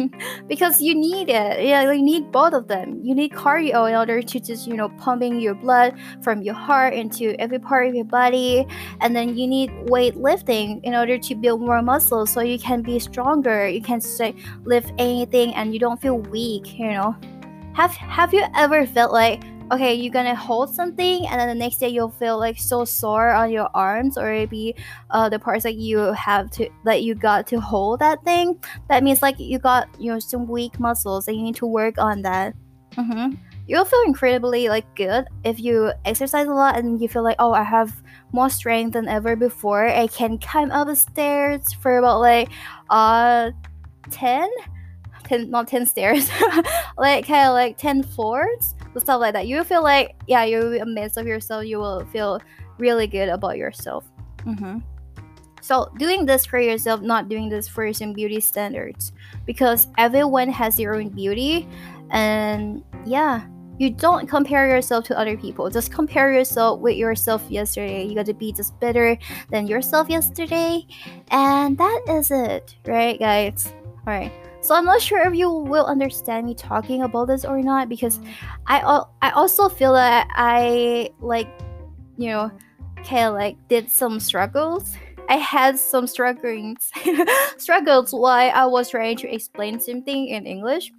because 0.46 0.80
you 0.80 0.94
need 0.94 1.28
it. 1.28 1.66
Yeah, 1.66 1.90
you 1.90 2.00
need 2.00 2.30
both 2.30 2.52
of 2.52 2.68
them. 2.68 3.00
You 3.02 3.12
need 3.12 3.32
cardio 3.32 3.90
in 3.90 3.96
order 3.96 4.22
to 4.22 4.38
just 4.38 4.68
you 4.68 4.74
know 4.74 4.88
pumping 5.00 5.40
your 5.40 5.56
blood 5.56 5.98
from 6.22 6.42
your 6.42 6.54
heart 6.54 6.94
into 6.94 7.34
every 7.40 7.58
part 7.58 7.88
of 7.88 7.94
your 7.96 8.04
body, 8.04 8.68
and 9.00 9.16
then 9.16 9.36
you 9.36 9.48
need 9.48 9.70
weightlifting 9.90 10.80
in 10.84 10.94
order 10.94 11.18
to 11.18 11.34
build 11.34 11.60
more 11.60 11.82
muscles 11.82 12.30
so 12.30 12.40
you 12.40 12.56
can 12.56 12.82
be 12.82 13.00
stronger. 13.00 13.66
You 13.66 13.82
can 13.82 14.00
say 14.00 14.32
lift 14.62 14.92
anything 14.96 15.52
and 15.56 15.74
you 15.74 15.80
don't 15.80 16.00
feel 16.00 16.20
weak. 16.20 16.78
You 16.78 16.92
know, 16.92 17.16
have 17.74 17.90
have 17.90 18.32
you 18.32 18.44
ever 18.54 18.86
felt 18.86 19.12
like 19.12 19.42
okay, 19.70 19.94
you're 19.94 20.12
gonna 20.12 20.34
hold 20.34 20.74
something, 20.74 21.26
and 21.26 21.40
then 21.40 21.48
the 21.48 21.54
next 21.54 21.78
day 21.78 21.88
you'll 21.88 22.10
feel 22.10 22.38
like 22.38 22.58
so 22.58 22.84
sore 22.84 23.30
on 23.30 23.50
your 23.50 23.68
arms, 23.74 24.18
or 24.18 24.30
maybe 24.30 24.74
uh, 25.10 25.28
the 25.28 25.38
parts 25.38 25.62
that 25.62 25.76
you 25.76 25.98
have 25.98 26.50
to 26.52 26.68
that 26.84 27.02
you 27.02 27.14
got 27.14 27.46
to 27.48 27.60
hold 27.60 28.00
that 28.00 28.22
thing. 28.24 28.58
That 28.88 29.02
means 29.02 29.22
like 29.22 29.38
you 29.38 29.58
got 29.58 29.88
you 29.98 30.12
know 30.12 30.18
some 30.18 30.48
weak 30.48 30.80
muscles, 30.80 31.28
and 31.28 31.36
you 31.36 31.42
need 31.42 31.56
to 31.56 31.66
work 31.66 31.98
on 31.98 32.22
that. 32.22 32.54
Mm-hmm. 32.96 33.34
You'll 33.66 33.84
feel 33.84 34.02
incredibly 34.04 34.68
like 34.68 34.96
good 34.96 35.26
if 35.44 35.60
you 35.60 35.92
exercise 36.04 36.48
a 36.48 36.52
lot 36.52 36.76
and 36.76 37.00
you 37.00 37.06
feel 37.06 37.22
like 37.22 37.36
oh 37.38 37.52
I 37.52 37.62
have 37.62 38.02
more 38.32 38.50
strength 38.50 38.94
than 38.94 39.06
ever 39.06 39.36
before. 39.36 39.86
I 39.86 40.08
can 40.08 40.38
climb 40.38 40.72
up 40.72 40.88
the 40.88 40.96
stairs 40.96 41.72
for 41.74 41.98
about 41.98 42.18
like 42.18 42.48
uh 42.90 43.52
ten. 45.30 45.50
not 45.50 45.68
10 45.68 45.86
stairs 45.86 46.30
like 46.98 47.26
kind 47.26 47.48
of 47.48 47.54
like 47.54 47.78
10 47.78 48.02
floors 48.02 48.74
stuff 48.98 49.20
like 49.20 49.34
that. 49.34 49.46
You 49.46 49.56
will 49.56 49.64
feel 49.64 49.82
like, 49.82 50.16
yeah, 50.26 50.44
you're 50.44 50.76
amazed 50.82 51.16
of 51.18 51.26
yourself. 51.26 51.64
You 51.64 51.78
will 51.78 52.04
feel 52.06 52.40
really 52.78 53.06
good 53.06 53.28
about 53.28 53.56
yourself. 53.56 54.04
Mm-hmm. 54.38 54.78
So, 55.62 55.92
doing 55.98 56.24
this 56.26 56.46
for 56.46 56.58
yourself, 56.58 57.02
not 57.02 57.28
doing 57.28 57.48
this 57.48 57.68
for 57.68 57.92
some 57.92 58.14
beauty 58.14 58.40
standards, 58.40 59.12
because 59.46 59.88
everyone 59.98 60.48
has 60.48 60.78
their 60.78 60.94
own 60.94 61.10
beauty, 61.10 61.68
and 62.10 62.82
yeah, 63.04 63.46
you 63.78 63.90
don't 63.90 64.26
compare 64.26 64.66
yourself 64.68 65.04
to 65.06 65.18
other 65.18 65.36
people. 65.36 65.68
Just 65.68 65.92
compare 65.92 66.32
yourself 66.32 66.80
with 66.80 66.96
yourself 66.96 67.44
yesterday. 67.50 68.06
You 68.06 68.14
got 68.14 68.26
to 68.26 68.34
be 68.34 68.52
just 68.52 68.78
better 68.80 69.18
than 69.50 69.66
yourself 69.66 70.08
yesterday, 70.08 70.86
and 71.30 71.76
that 71.76 72.04
is 72.08 72.30
it, 72.30 72.74
right, 72.86 73.18
guys? 73.18 73.70
All 74.06 74.14
right. 74.14 74.32
So 74.62 74.74
I'm 74.74 74.84
not 74.84 75.00
sure 75.00 75.26
if 75.26 75.34
you 75.34 75.50
will 75.50 75.86
understand 75.86 76.46
me 76.46 76.54
talking 76.54 77.02
about 77.02 77.26
this 77.26 77.44
or 77.44 77.62
not 77.62 77.88
because 77.88 78.20
I 78.66 78.80
I 79.22 79.30
also 79.30 79.68
feel 79.68 79.94
that 79.94 80.28
I 80.34 81.10
like 81.20 81.48
you 82.16 82.28
know 82.28 82.50
kind 83.04 83.28
of 83.28 83.34
like 83.34 83.56
did 83.68 83.90
some 83.90 84.20
struggles. 84.20 84.94
I 85.28 85.36
had 85.36 85.78
some 85.78 86.06
strugglings 86.06 86.90
struggles 87.56 88.12
while 88.12 88.50
I 88.52 88.66
was 88.66 88.90
trying 88.90 89.16
to 89.18 89.32
explain 89.32 89.78
something 89.80 90.28
in 90.28 90.44
English. 90.44 90.92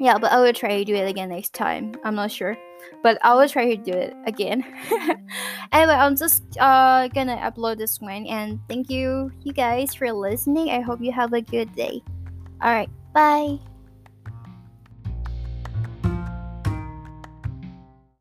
Yeah, 0.00 0.18
but 0.18 0.32
I 0.32 0.40
will 0.40 0.52
try 0.52 0.78
to 0.78 0.84
do 0.84 0.94
it 0.94 1.08
again 1.08 1.28
next 1.28 1.52
time. 1.52 1.94
I'm 2.02 2.14
not 2.14 2.30
sure. 2.32 2.56
But 3.02 3.18
I 3.22 3.34
will 3.34 3.48
try 3.48 3.76
to 3.76 3.76
do 3.76 3.92
it 3.92 4.16
again. 4.26 4.64
anyway, 5.72 5.94
I'm 5.94 6.16
just 6.16 6.42
uh 6.58 7.06
gonna 7.08 7.36
upload 7.38 7.78
this 7.78 8.00
one 8.00 8.26
and 8.26 8.58
thank 8.68 8.90
you 8.90 9.30
you 9.42 9.52
guys 9.52 9.94
for 9.94 10.10
listening. 10.10 10.70
I 10.70 10.80
hope 10.80 11.00
you 11.00 11.12
have 11.12 11.32
a 11.32 11.40
good 11.40 11.70
day. 11.76 12.02
All 12.62 12.72
right. 12.72 12.88
Bye. 13.12 13.58